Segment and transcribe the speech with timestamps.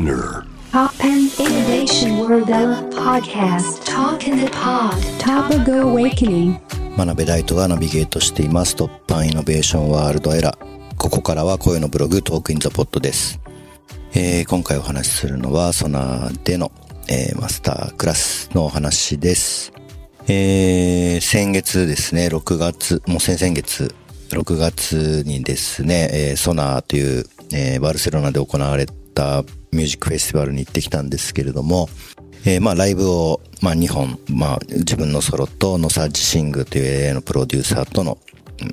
[0.00, 0.46] SPINEAR.
[0.72, 2.48] Toppan Innovation World
[2.94, 3.84] Podcast.
[3.84, 4.94] Talk in the Pod.
[5.18, 6.58] Topago Awakening.
[6.96, 8.74] 真鍋大度がナビゲートしています。
[8.76, 10.96] Toppan Innovation World ERA。
[10.96, 13.40] ここからは声のブログ Talk in the Pod です、
[14.14, 16.72] えー今回お話しするのは Sonar での、
[17.08, 19.70] えーマスタークラスのお話です。
[20.28, 23.94] えー先月ですね6月もう先々月
[24.30, 31.88] 6月にですね、えー Sonar という、えーバルセロナで行われたミュージックフェスティバルに行ってきたんですけれども、
[32.44, 38.18] えーまあライブを、まあ2本、まあ自分のソロとノサージシングという AA のプロデューサーとの、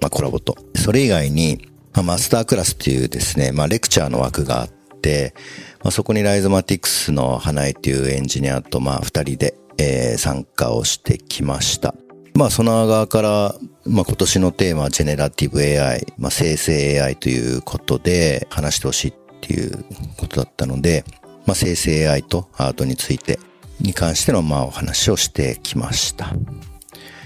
[0.00, 4.68] まあコラボと、それ以外に、まあマスタークラスっていうですね、まあレクチャーの枠があっ
[5.02, 5.34] て、
[5.82, 11.94] まあそこにライゾマティクスの花井っていうエンジニアとまあ二人で、えー参加をしてきました。
[12.34, 19.12] まあ、その側から、まあ、今年のテーマはジェネラティブ AI、まあ、生成 AI ということで話してほしい
[19.44, 19.84] っていう
[20.16, 21.04] ことだったので、
[21.46, 23.38] まあ、生成 AI とアートについて
[23.80, 26.34] に関しての、まあ、お話をしてきました。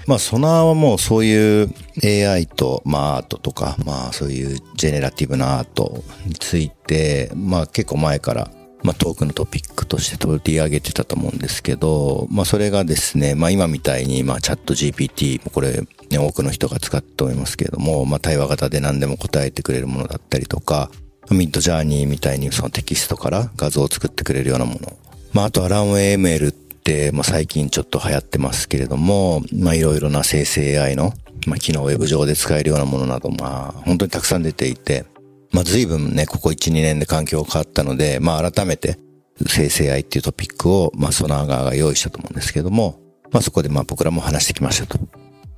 [0.07, 1.71] まあ、ソナーはもうそういう
[2.05, 8.51] AI と、まあ、アートとか、まあ、そういうジェネラティブなアートについて、まあ、結構前から、
[8.83, 15.81] まあ、トークのトピックとして取り上げてたと思うんですけど、まあ、それがですね、まあ、今みたいに、まあ、チャット GPT、これ、
[16.11, 20.91] ね、多くの人が使っておりますけれども、まあ、対話型で何でも答えてくれるものだったりとか、
[21.31, 24.97] ミッドジャーニーみたいにそのテキストから画像を作ってくれるようなもの。
[25.33, 31.13] まあ、あとはランウェイ ML って、まあ、最近ちょっと流行ってますけれども、まあ、いろいろな生成 AI の、
[31.47, 35.07] まあ、機能ウェブ上で使えるようなものなど、まあ、本当にたくさん出ていて、
[35.51, 38.99] まあ、随分ね、ここ1、2年で環境が変わったので、まあ、改めて、
[39.47, 43.01] 生成 AI っていうトピックを、まあ、ソナー側が用意したと思うんですけれども、
[43.33, 44.99] まあ、そこでまあ、僕らも話してきましたと。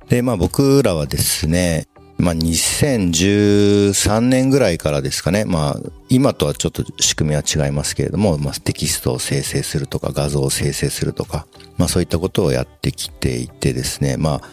[0.09, 5.45] で、まあ、僕らはですね、まあ、2013年ぐらいからですかね。
[5.45, 5.79] まあ、
[6.09, 11.45] 今とはちょっと仕組みは違いますけれども、まあ、テキストを生成するとか、画像を生成するとか、
[11.77, 14.49] まあ、そういったことをやってきていてですね、まあ、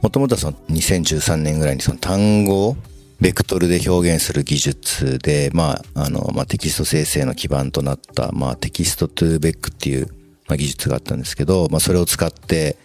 [0.00, 2.76] もともとはその2013年ぐらいにその単語を
[3.20, 10.06] ベクトルで表現する技術で、まあ、あの、まあ、テキスト生成の基盤となった、まあ、 text2vec っていう、
[10.46, 12.76] まあ、技術があったんですけど、まあ、それを使って、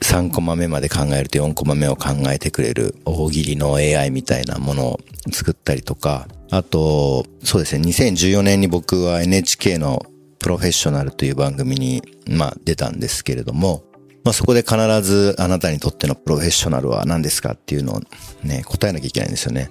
[0.00, 5.00] 3コマ目まで考えると4コマ目を考えてくれる大喜利の AI みたいなものを
[5.32, 10.04] 作ったりとか、あと、そうですね、2014年に僕は NHK の
[10.38, 13.82] プロフェッショナルという番組に、まあ、出たんですけれども、
[14.22, 18.00] まあ、そこで必ずあなたにとってのプロフェッショナルは何ですかっていうのを
[18.42, 19.70] ね、答えなきゃいけないんですよね。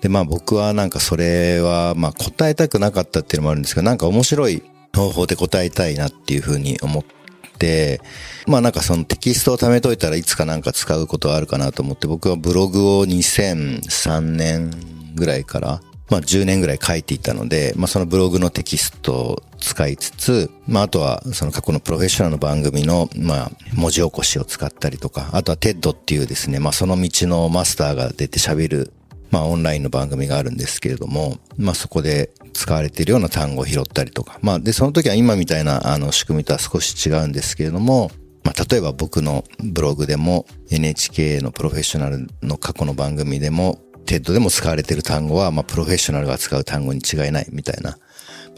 [0.00, 4.62] で、まあ僕はなんかそれは、まあ答えたくなかったっていうのもあるんですけど、なんか面白い
[4.94, 7.23] 方法で答えたいなっていうふうに思って
[7.64, 8.00] て、
[8.46, 14.70] まあなんかそのテキストを貯めといたらいつかなんか使うことはあるかなと思って、僕はブログを2003年
[15.14, 15.80] ぐらいから、
[16.10, 28.92] まあ10年ぐらい書いていたので、まあそのブログのテキストを使いつつ、まああとはその過去のプロフェッショナルの番組の、まあ文字起こしを使ったりとか、あとは TED っていうですね、まあその道のマスターが出て喋る
[29.34, 38.12] まあオンラインの番組があるんですけれども、まあそこで使われているような単語を拾ったりとか、まあでその時は今みたいなあの仕組みとは少し違うんですけれども、
[38.44, 47.96] まあ例えば僕のブログでも NHK のプロフェッショナルの過去の番組でも TED でも使われている単語は、まあプロフェッショナルが使う単語に違いないみたいな、ま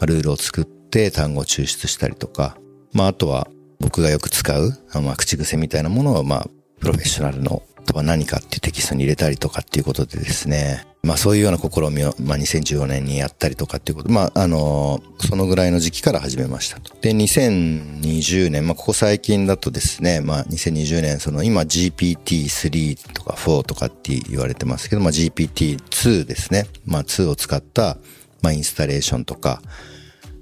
[0.01, 2.55] あ、ルールを作って単語を抽出したりとか、
[2.93, 3.47] まああとは
[3.79, 6.47] 僕がよく使う、まあ口癖みたいなものを、まあ
[6.79, 10.85] プロフェッショナルのとは何かっていうテキストに入れたりとかっていうことでですね。
[11.03, 16.93] まあそういうような試みを、まあ2014年にやったりとかっていうこと、まああの、そのぐらいの時期から始めましたと。
[16.99, 26.67] で、2020年、まあここ最近だとですね、まあ2020年、その今 GPT-3 とか4とかって言われてますけど、まあ GPT-2 ですね。
[26.85, 27.97] まあ2を使った、
[28.41, 29.61] まあインスタレーションとか、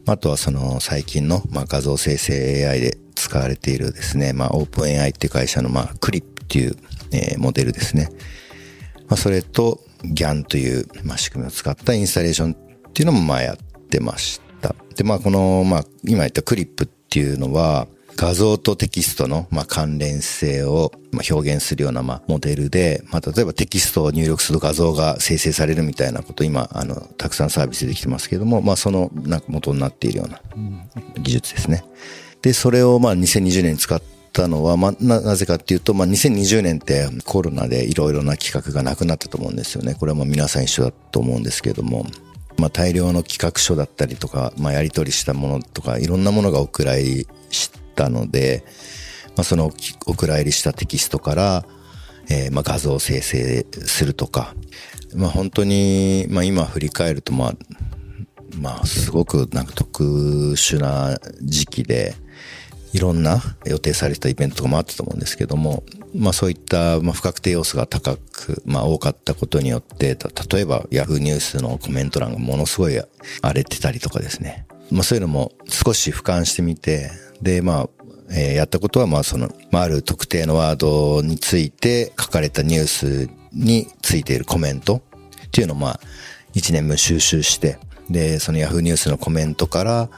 [0.07, 6.75] あとはその最近の、まあ、画像生成 AI で使われているですね、まあ、オープン AI っていう会社の、まあ、クリップっていう、
[7.15, 8.09] えーモデルですね。
[9.07, 13.57] まあ、それと GAN という、まあ、仕組みを使ったインスタレーションっていうのも、まあ、やっ
[13.89, 14.75] てました。
[14.95, 30.41] で、まあ、この、まあ、今言ったクリップっていうのは、画像とテキストの、まあ、関連性を、ま、表現するような、まあ、モデルで、まあ、例えばテキストを入力すると画像が生成されるみたいなこと、今、あの、たくさんサービスできてますけども、まあ、その、なんか元になっているような
[31.21, 31.83] 技術ですね。
[32.41, 34.01] で、それを、まあ、2020年に使っ
[34.35, 39.95] たのは、まあ、な、なぜかっていうと、まあ、2020年ってコロナでいろいろな企画がなくなったと思うんですよね。
[39.95, 42.05] これはまあ、皆さん一緒だと思うんですけども、
[42.57, 48.65] まあ、大量の企画書だったりとか、まあ、やり取りしたものとか、いろんなものがお蔵入りしたので、
[49.37, 49.71] まあ、その
[50.05, 51.65] お蔵入りしたテキストから、
[52.29, 54.53] えーまあ、画像を生成するとか、
[55.15, 57.55] まあ、本当に、まあ、今振り返ると、まあ、
[58.59, 60.03] まあ、すごくなんか特
[60.55, 62.15] 殊な時期で、
[62.95, 65.83] いろんな予定されてたイベントとかもあったと思うんですけども、
[66.15, 70.17] まあそういったまあ不確定要素が高く、まあ多かったことによって、
[70.49, 72.97] 例えば Yahoo ニュースのコメント欄がものすごい
[73.41, 74.65] 荒れてたりとかですね。
[74.91, 77.11] まあそういうのも少し俯瞰してみて、
[77.41, 77.89] でまあ、
[78.31, 85.01] えー、やったことはまあその、まあある特定のワードについて書かれたニュースについているコメント
[85.47, 85.99] っていうのをまあ
[86.53, 87.77] 一年分収集して、
[88.09, 90.09] で、その Yahoo ニュースのコメントから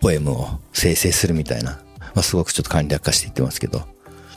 [0.00, 1.80] ポエムを生成するみたいな
[2.14, 3.82] まあ、すごくちょっと簡略化していってますけど、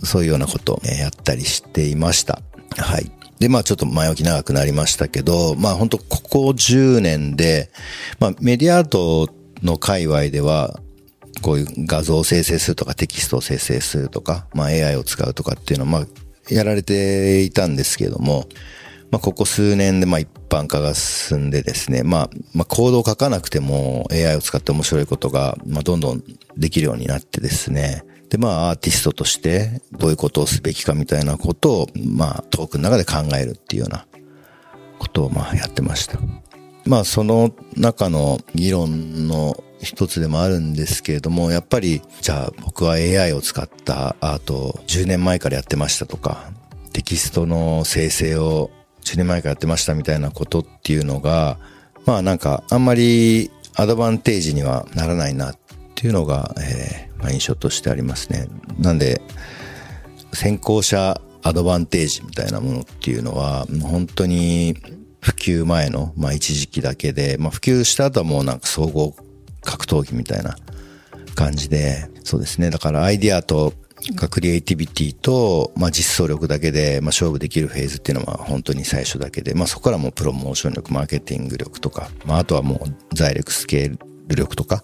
[0.03, 2.41] そういうようなことを、やったりしていました。
[2.77, 3.11] はい。
[3.39, 7.69] で、まあちょっと前置き長くなりましたけど、まあ本当ここ10年で、
[8.19, 9.29] まあメディアアート
[9.61, 10.79] の界隈では、
[11.41, 18.47] こういう画像を生成するとかテキストを生成するとか、まあ AI を使うとかっていうのは、まあやられていたんですけども、
[19.13, 26.23] まあここ数年でまあ一般化が進んでですね、まあ、まあコードを書かなくても AI を使って面白いことが、まあどんどん
[26.57, 34.07] できるようになってですね、で、まあ、アーティストとしてどういうことをすべきかみたいなことを、まあ、トークの中で考えるっていうような
[34.97, 36.17] ことを、まあ、やってました。
[36.87, 46.49] まあ、その中の議論の一つでもあるんですけれども、やっぱり、じゃあ僕は AI を使ったアートを10年前からやってましたとか、
[46.91, 48.71] テキストの生成を
[49.03, 51.57] 1年前からやってましたみたいなことっていうのが、
[52.05, 55.57] まあなんかあんまりアドバンテージにはならないなっ
[55.95, 58.47] ていうのが、えーまあ、印象としてありますね。
[58.79, 59.21] なんで、
[60.33, 64.75] 先行者アドバンテージみたいなものっていうのは、本当に
[65.21, 69.15] 普及前の、まあ一時期だけで、まあ普及した後はもうなんか総合
[69.61, 70.55] 格闘技みたいな
[71.35, 72.69] 感じで、そうですね。
[72.69, 73.73] だからアイディアと
[74.29, 83.97] クリエイティビティと、まあ実装力だけで、まあ勝負できるフェーズっていうのは本当に最初だけで、まあそこからもうプロモーション力、マーケティング力とか、まああとはもう財力スケー
[84.27, 84.83] ル力とか、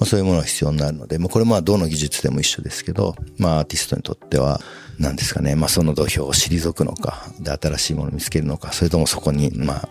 [0.00, 4.60] まあ、そういうものが必要になるので、まあ、これまどの技術でも一緒ですけど、まあアーティストにとっては、
[4.98, 9.88] 何ですかね、まあその土俵を退くのか、で新しいものを見つけるのか、それともそこにま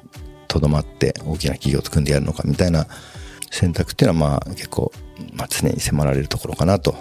[0.48, 2.88] とどまって大きな企業と組んでやるのかみたいな
[3.52, 4.92] 選択っていうのはまあ結構、
[5.34, 6.96] まあ常に迫られるところかなと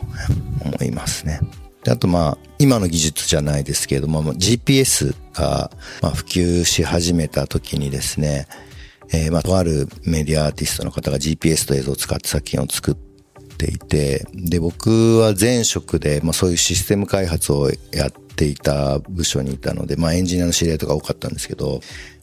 [0.64, 1.40] 思いますね。
[1.84, 5.70] であとまあ、今の技術じゃないですけれども、GPS が
[6.02, 8.46] ま普及し始めた時にですね、
[9.10, 21.80] えー、まあ、とあるメディアアーティストの方が GPS と映像を使って作品を作っていて、で、僕は前職で、まあ、そういうシステム開発をやっていた部署にいたので、まあ、エンジニアの知り合いとか多かったんですけど、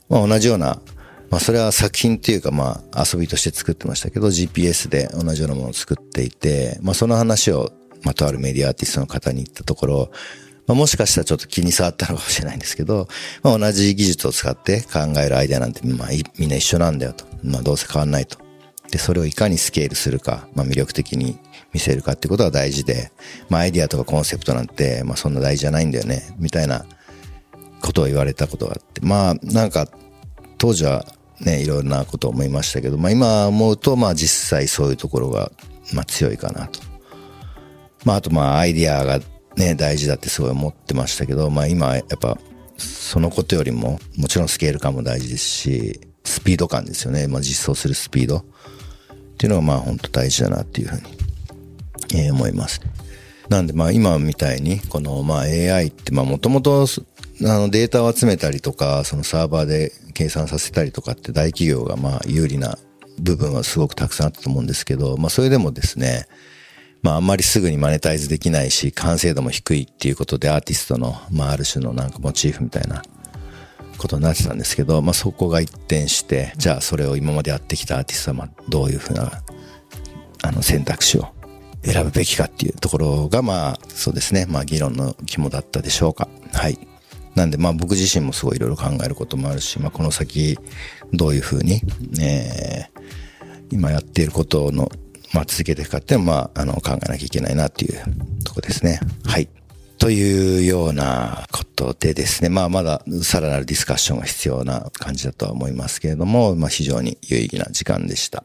[0.08, 0.80] まあ、同じような、
[1.30, 7.72] まあ、それは作品っていうか、まあ、遊びとして作ってましたけど、GPS で同じようなものを作っていて、まあ、その話を、
[8.04, 10.10] まあ、とあるメディアアーティストの方に言ったところ、
[10.66, 13.08] まあ、もしかしたらちょっと気に障ったのかもしれないんですけど、
[13.42, 16.08] まあ、同じ技術を使って考えるアイデアなんて、まあ、
[16.38, 17.24] みんな一緒なんだよと。
[17.42, 18.38] まあ、どうせ変わんないと。
[18.90, 21.38] で、それをいかにスケールするか、まあ、魅力的に
[21.72, 23.12] 見せるかってことが大事で、
[23.48, 26.84] まあ、アイデアとかコンセプトなんて、まあ、そんな大事じゃないんだよね、みたいな
[27.80, 29.88] ことを言われたことがあって、まあ、なんか、
[30.58, 31.04] 当時は
[31.40, 35.50] ね、いろんなことを思いましたけど、まあ、今思うと、まあ、実際そういうところが、
[35.92, 36.80] まあ、強いかなと。
[38.04, 39.20] まあ、あと、まあ、アイディアが
[39.56, 42.36] ね、大事だってすごい思ってましたけど、まあ今やっぱ
[42.76, 47.26] そのことよりももちろんスケール感も大事ですし、スピード感ですよね。
[47.26, 48.44] まあ実装するスピードっ
[49.38, 51.02] ていうのがまあ本当大事だなっていうふうに、
[52.26, 52.82] えー、思います。
[53.48, 56.86] なんでまあ今みたいにこのまあ AI ってまあもともと
[57.42, 62.78] あのデータを集めたりとかそのサーバーで計算させたりとかって大企業がまあ有利な
[63.18, 66.26] 部分はすごくたくさんあったと思うんですけど、まあそれでもですね、
[67.02, 73.02] まああんまりすぐにマネタイズできないし、完成度も低いっていうことでアーティストの、まあある種のなんかモチーフみたいな
[73.98, 79.30] ことになってたんですけど、まあそこが一転して、じゃあそれを今までやってきたアーティストはどういうふうな、
[80.42, 81.28] あの選択肢を
[81.82, 86.28] 選ぶべきかっていうところがまあそうですね、まあ議論の肝だったでしょうか。
[86.52, 86.78] はい。
[87.36, 90.58] なんでまあ僕自身もすごいいろいろ考えることもあるし、まあこの先
[91.12, 91.80] どういうふうに、
[92.20, 93.02] えー、
[93.70, 94.90] 今やっていることの
[95.32, 98.02] まあ、続けていくかっていうのは、まあ、あの、考えなきゃいけないなっていう
[98.44, 99.00] とこですね。
[99.24, 99.48] はい。
[99.98, 108.44] というようなことでですね、まあまださらなるディスカッションが必要な感じだとは思いますけれども、まあ非常に有意義な時間でした。